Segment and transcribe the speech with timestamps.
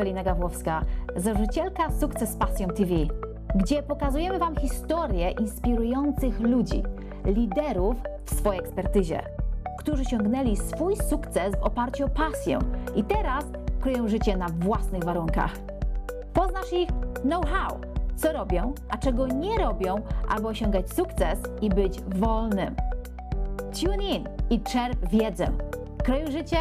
[0.00, 0.84] Ewelina Gawłowska,
[1.16, 2.94] założycielka Sukces Pasją TV,
[3.54, 6.82] gdzie pokazujemy Wam historię inspirujących ludzi,
[7.24, 9.22] liderów w swojej ekspertyzie,
[9.78, 12.58] którzy osiągnęli swój sukces w oparciu o pasję
[12.96, 13.44] i teraz
[13.80, 15.52] kryją życie na własnych warunkach.
[16.32, 16.88] Poznasz ich
[17.22, 17.80] know-how,
[18.16, 22.74] co robią, a czego nie robią, aby osiągać sukces i być wolnym.
[23.80, 25.46] Tune in i czerp wiedzę.
[26.04, 26.58] Kryj życie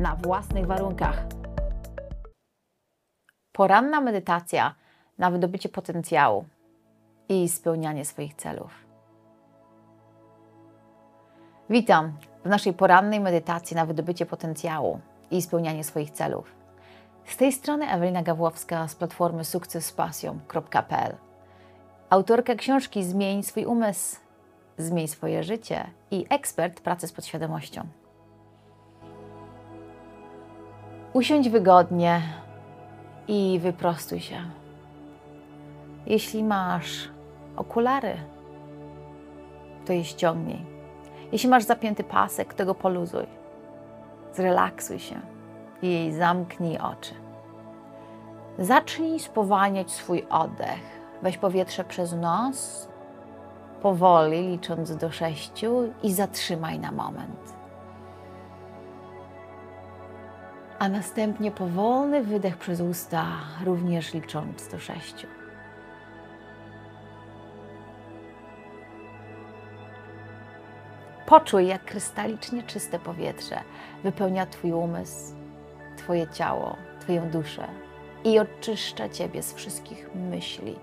[0.00, 1.39] na własnych warunkach.
[3.60, 4.74] Poranna medytacja
[5.18, 6.44] na wydobycie potencjału
[7.28, 8.72] i spełnianie swoich celów.
[11.70, 12.12] Witam
[12.44, 15.00] w naszej porannej medytacji na wydobycie potencjału
[15.30, 16.52] i spełnianie swoich celów.
[17.24, 21.16] Z tej strony Ewelina Gawłowska z platformy sukcespasją.pl
[22.10, 24.16] Autorka książki Zmień swój umysł,
[24.78, 27.86] zmień swoje życie i ekspert pracy z podświadomością.
[31.12, 32.22] Usiądź wygodnie
[33.30, 34.36] i wyprostuj się.
[36.06, 37.08] Jeśli masz
[37.56, 38.16] okulary,
[39.86, 40.66] to je ściągnij.
[41.32, 43.26] Jeśli masz zapięty pasek, to go poluzuj.
[44.32, 45.20] Zrelaksuj się
[45.82, 47.14] i zamknij oczy.
[48.58, 51.00] Zacznij spowalniać swój oddech.
[51.22, 52.88] Weź powietrze przez nos,
[53.82, 57.59] powoli licząc do sześciu i zatrzymaj na moment.
[60.80, 63.26] A następnie powolny wydech przez usta,
[63.64, 65.26] również licząc do sześciu.
[71.26, 73.60] Poczuj, jak krystalicznie czyste powietrze
[74.02, 75.34] wypełnia Twój umysł,
[75.96, 77.68] Twoje ciało, Twoją duszę
[78.24, 80.78] i oczyszcza Ciebie z wszystkich myśli,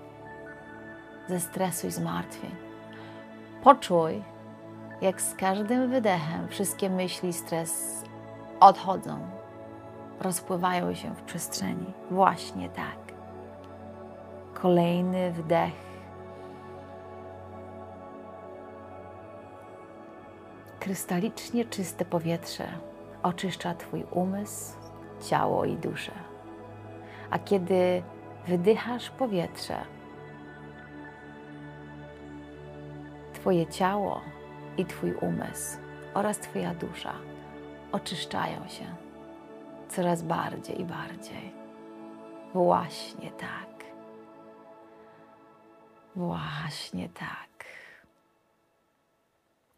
[1.28, 2.54] ze stresu i zmartwień.
[3.62, 4.22] Poczuj,
[5.00, 8.02] jak z każdym wydechem wszystkie myśli i stres
[8.60, 9.37] odchodzą,
[10.20, 11.92] rozpływają się w przestrzeni.
[12.10, 12.98] Właśnie tak.
[14.54, 15.88] Kolejny wdech.
[20.80, 22.68] Krystalicznie czyste powietrze
[23.22, 24.76] oczyszcza Twój umysł,
[25.28, 26.12] ciało i duszę.
[27.30, 28.02] A kiedy
[28.46, 29.76] wydychasz powietrze,
[33.32, 34.20] Twoje ciało
[34.76, 35.78] i Twój umysł
[36.14, 37.12] oraz Twoja dusza
[37.92, 39.07] oczyszczają się
[39.88, 41.52] coraz bardziej i bardziej.
[42.54, 43.84] Właśnie tak.
[46.16, 47.64] Właśnie tak.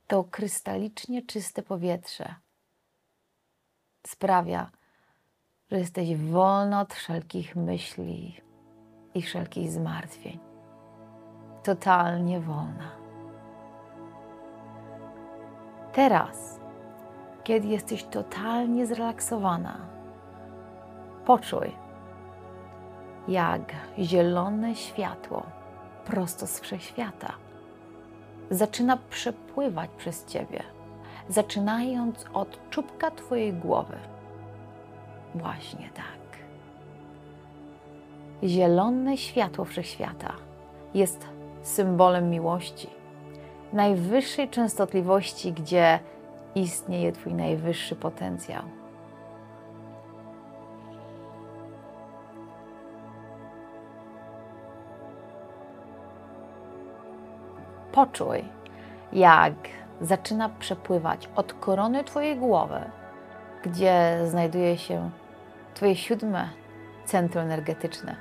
[0.07, 2.35] To krystalicznie czyste powietrze
[4.07, 4.71] sprawia,
[5.71, 8.41] że jesteś wolna od wszelkich myśli
[9.15, 10.39] i wszelkich zmartwień.
[11.63, 12.91] Totalnie wolna.
[15.93, 16.61] Teraz,
[17.45, 19.91] kiedy jesteś totalnie zrelaksowana,
[21.27, 21.73] poczuj,
[23.29, 25.43] jak zielone światło
[26.05, 27.33] prosto z wszechświata
[28.51, 30.63] zaczyna przepływać przez ciebie,
[31.29, 33.97] zaczynając od czubka twojej głowy.
[35.35, 36.39] Właśnie tak.
[38.49, 40.33] Zielone światło wszechświata
[40.95, 41.27] jest
[41.63, 42.89] symbolem miłości
[43.73, 45.99] najwyższej częstotliwości, gdzie
[46.55, 48.80] istnieje Twój najwyższy potencjał.
[57.93, 58.45] Poczuj,
[59.13, 59.55] jak
[60.01, 62.81] zaczyna przepływać od korony Twojej głowy,
[63.63, 65.11] gdzie znajduje się
[65.75, 66.49] Twoje siódme
[67.05, 68.17] centrum energetyczne,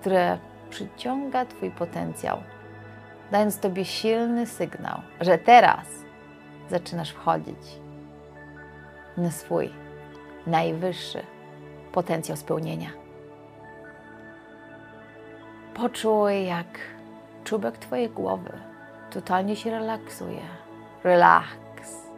[0.00, 0.38] które
[0.70, 2.38] przyciąga Twój potencjał
[3.30, 5.86] dając Tobie silny sygnał, że teraz
[6.70, 7.80] zaczynasz wchodzić
[9.16, 9.70] na swój
[10.46, 11.22] najwyższy
[11.92, 12.90] potencjał spełnienia.
[15.74, 16.78] Poczuj, jak
[17.46, 18.52] czubek Twojej głowy
[19.10, 20.40] totalnie się relaksuje.
[21.04, 22.10] Relaks.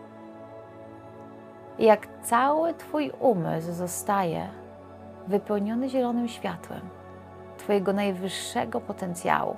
[1.79, 4.49] Jak cały Twój umysł zostaje
[5.27, 6.81] wypełniony zielonym światłem
[7.57, 9.57] Twojego najwyższego potencjału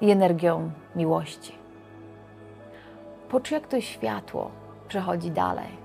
[0.00, 1.58] i energią miłości.
[3.28, 4.50] Poczuj, jak to światło
[4.88, 5.82] przechodzi dalej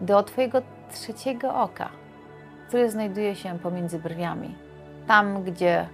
[0.00, 1.88] do Twojego trzeciego oka,
[2.68, 4.54] które znajduje się pomiędzy brwiami,
[5.06, 5.88] tam, gdzie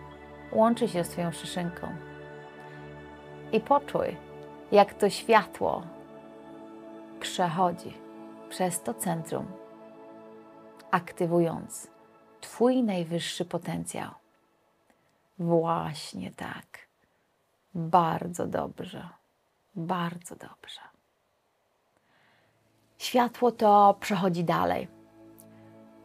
[0.56, 1.86] łączy się z Twoją szyszynką.
[3.52, 4.16] I poczuj,
[4.72, 5.82] jak to światło
[7.20, 7.94] przechodzi
[8.48, 9.46] przez to centrum,
[10.90, 11.88] aktywując
[12.40, 14.10] Twój najwyższy potencjał.
[15.38, 16.78] Właśnie tak.
[17.74, 19.08] Bardzo dobrze.
[19.74, 20.80] Bardzo dobrze.
[22.98, 24.88] Światło to przechodzi dalej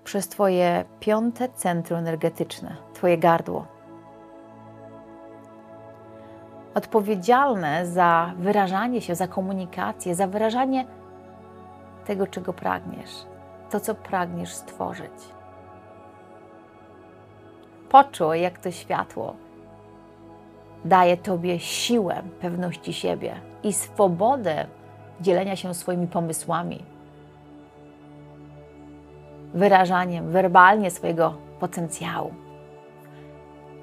[0.03, 3.80] przez Twoje piąte centrum energetyczne, Twoje gardło.
[6.73, 10.85] Odpowiedzialne za wyrażanie się, za komunikację, za wyrażanie
[12.05, 13.25] tego, czego pragniesz,
[13.69, 15.11] to, co pragniesz stworzyć.
[17.89, 19.35] Poczuj, jak to światło
[20.85, 24.65] daje Tobie siłę pewności siebie i swobodę
[25.21, 26.83] dzielenia się swoimi pomysłami,
[29.53, 32.33] wyrażaniem werbalnie swojego potencjału.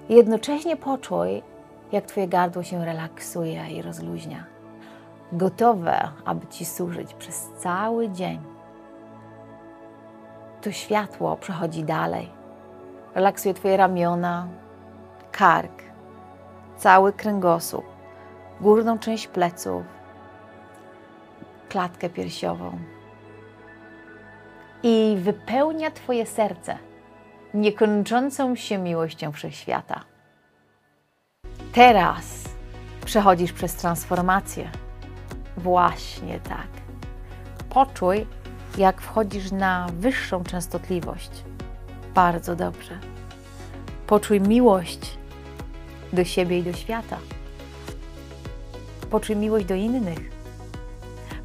[0.08, 1.42] Jednocześnie poczuj,
[1.92, 4.44] jak Twoje gardło się relaksuje i rozluźnia,
[5.32, 8.40] gotowe, aby Ci służyć przez cały dzień.
[10.60, 12.28] To światło przechodzi dalej,
[13.14, 14.48] relaksuje Twoje ramiona,
[15.32, 15.82] kark,
[16.76, 17.84] cały kręgosłup,
[18.60, 19.82] górną część pleców,
[21.68, 22.78] klatkę piersiową
[24.82, 26.78] i wypełnia Twoje serce
[27.54, 30.17] niekończącą się miłością wszechświata.
[31.78, 32.44] Teraz
[33.04, 34.70] przechodzisz przez transformację.
[35.56, 36.66] Właśnie tak.
[37.70, 38.26] Poczuj,
[38.78, 41.30] jak wchodzisz na wyższą częstotliwość.
[42.14, 42.98] Bardzo dobrze.
[44.06, 45.18] Poczuj miłość
[46.12, 47.18] do siebie i do świata.
[49.10, 50.30] Poczuj miłość do innych.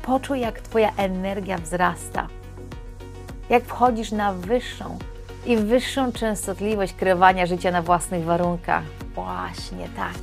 [0.01, 2.27] Poczuj, jak Twoja energia wzrasta.
[3.49, 4.99] Jak wchodzisz na wyższą
[5.45, 9.02] i wyższą częstotliwość kreowania życia na własnych warunkach.
[9.15, 10.15] Właśnie tak.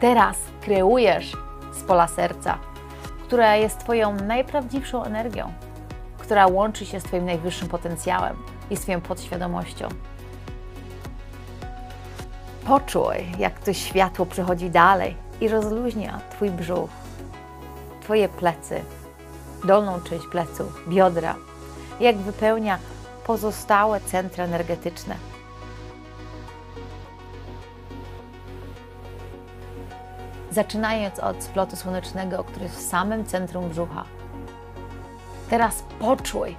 [0.00, 1.36] Teraz kreujesz
[1.72, 2.58] z pola serca,
[3.24, 5.52] która jest Twoją najprawdziwszą energią,
[6.18, 8.36] która łączy się z Twoim najwyższym potencjałem
[8.70, 9.88] i swoją podświadomością.
[12.64, 16.90] Poczuj, jak to światło przechodzi dalej i rozluźnia Twój brzuch,
[18.02, 18.84] Twoje plecy,
[19.64, 21.34] dolną część pleców, biodra,
[22.00, 22.78] jak wypełnia
[23.26, 25.16] pozostałe centra energetyczne.
[30.56, 34.04] Zaczynając od splotu słonecznego, który jest w samym centrum brzucha.
[35.50, 36.56] Teraz poczuj,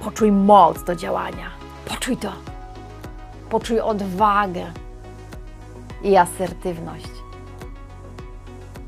[0.00, 1.50] poczuj moc do działania.
[1.88, 2.32] Poczuj to.
[3.50, 4.72] Poczuj odwagę
[6.02, 7.08] i asertywność.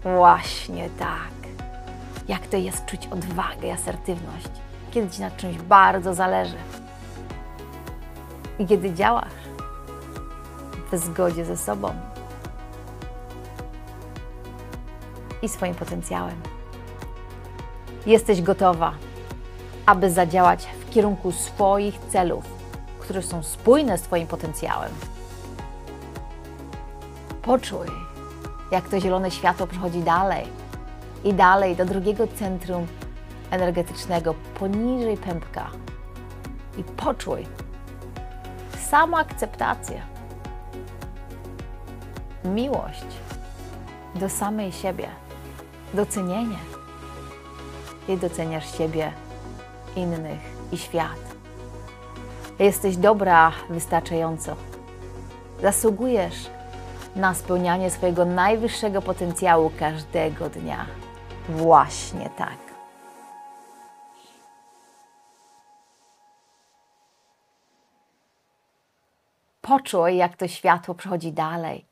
[0.03, 1.51] Właśnie tak.
[2.29, 4.51] Jak to jest czuć odwagę i asertywność,
[4.91, 6.59] kiedy ci na czymś bardzo zależy.
[8.59, 9.39] I kiedy działasz
[10.93, 12.16] w zgodzie ze sobą
[15.43, 16.41] i swoim potencjałem.
[18.07, 18.93] Jesteś gotowa,
[19.87, 22.45] aby zadziałać w kierunku swoich celów,
[22.99, 24.91] które są spójne z Twoim potencjałem.
[27.43, 27.87] Poczuj,
[28.71, 30.47] jak to zielone światło przechodzi dalej
[31.25, 32.87] i dalej do drugiego centrum
[33.51, 35.71] energetycznego poniżej pępka.
[36.79, 37.47] I poczuj
[38.91, 40.03] samoakceptację,
[42.45, 43.07] miłość
[44.15, 45.09] do samej siebie,
[45.95, 46.59] docenienie.
[48.09, 49.13] I doceniasz siebie,
[49.97, 50.41] innych
[50.73, 51.37] i świat.
[52.59, 54.57] Jesteś dobra wystarczająco.
[55.63, 56.51] Zasługujesz
[57.17, 60.87] na spełnianie swojego najwyższego potencjału każdego dnia.
[61.49, 62.57] Właśnie tak.
[69.61, 71.85] Poczuj, jak to światło przechodzi dalej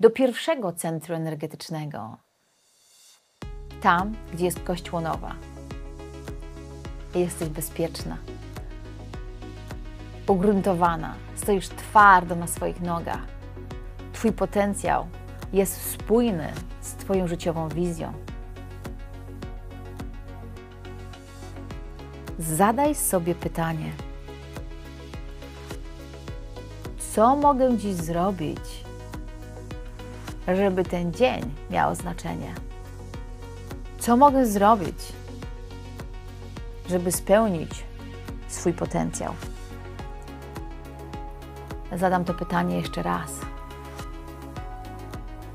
[0.00, 2.16] do pierwszego centrum energetycznego,
[3.80, 5.34] tam, gdzie jest kość łonowa.
[7.14, 8.16] Jesteś bezpieczna,
[10.26, 13.22] ugruntowana, stoisz twardo na swoich nogach.
[14.12, 15.06] Twój potencjał
[15.52, 18.12] jest spójny z Twoją życiową wizją.
[22.38, 23.92] Zadaj sobie pytanie:
[27.14, 28.84] co mogę dziś zrobić,
[30.48, 32.54] żeby ten dzień miał znaczenie?
[34.00, 35.12] Co mogę zrobić,
[36.88, 37.84] żeby spełnić
[38.48, 39.34] swój potencjał?
[41.96, 43.30] Zadam to pytanie jeszcze raz.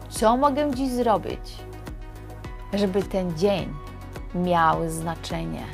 [0.09, 1.63] Co mogę dziś zrobić,
[2.73, 3.73] żeby ten dzień
[4.35, 5.65] miał znaczenie?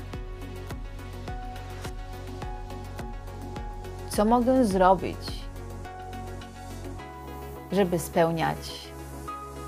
[4.10, 5.46] Co mogę zrobić,
[7.72, 8.92] żeby spełniać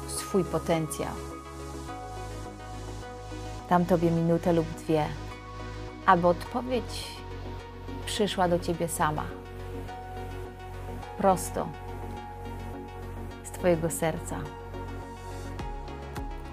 [0.07, 1.32] swój potencjał?
[3.73, 5.05] Dam Tobie minutę lub dwie,
[6.05, 7.07] aby odpowiedź
[8.05, 9.23] przyszła do Ciebie sama.
[11.17, 11.67] Prosto
[13.43, 14.39] z Twojego serca.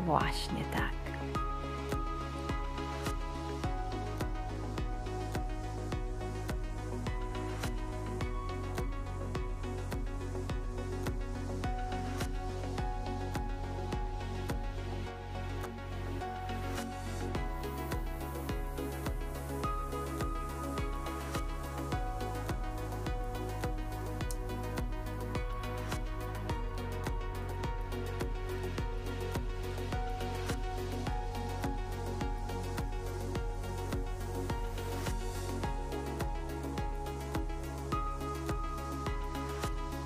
[0.06, 1.00] Właśnie tak.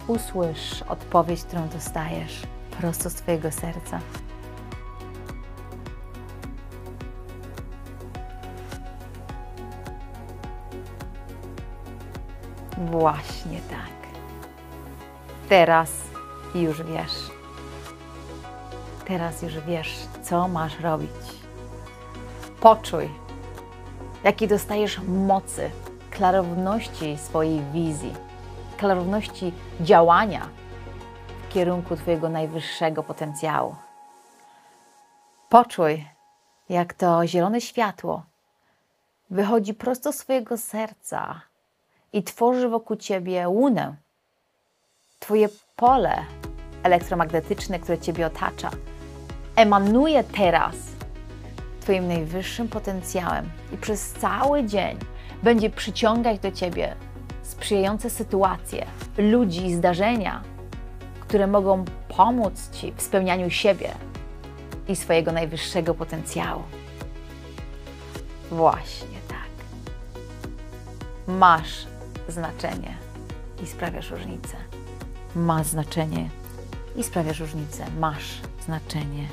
[0.07, 2.43] Usłysz odpowiedź, którą dostajesz
[2.81, 4.01] prosto z Twojego serca.
[12.79, 13.95] Właśnie tak.
[15.49, 15.91] Teraz
[16.55, 17.31] już wiesz.
[19.07, 21.11] Teraz już wiesz, co masz robić.
[22.61, 23.09] Poczuj,
[24.25, 25.71] jaki dostajesz mocy,
[26.11, 28.13] klarowności swojej wizji,
[28.85, 30.49] klarowności działania
[31.49, 33.77] w kierunku Twojego najwyższego potencjału.
[35.49, 36.05] Poczuj,
[36.69, 38.23] jak to zielone światło
[39.31, 41.41] wychodzi prosto z Twojego serca
[42.13, 43.95] i tworzy wokół Ciebie łunę.
[45.19, 46.25] Twoje pole
[46.83, 48.71] elektromagnetyczne, które Ciebie otacza,
[49.57, 50.77] emanuje teraz
[51.81, 54.99] Twoim najwyższym potencjałem i przez cały dzień
[55.43, 56.97] będzie przyciągać do Ciebie
[57.45, 58.87] sprzyjające sytuacje,
[59.19, 60.43] ludzi zdarzenia,
[61.21, 63.91] które mogą pomóc Ci w spełnianiu siebie
[64.89, 66.63] i swojego najwyższego potencjału.
[68.51, 69.49] Właśnie tak.
[71.29, 71.87] Masz
[72.29, 72.97] znaczenie
[73.63, 74.57] i sprawiasz różnicę.
[75.37, 76.29] Ma znaczenie
[76.97, 77.87] i sprawiasz różnicę.
[77.99, 79.29] Masz znaczenie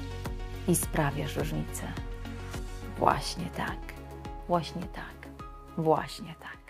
[0.68, 1.84] i sprawiasz różnicę.
[3.00, 3.78] Właśnie tak.
[4.48, 5.30] Właśnie tak.
[5.78, 6.61] Właśnie tak.